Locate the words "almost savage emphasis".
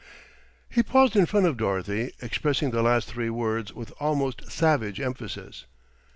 3.99-5.65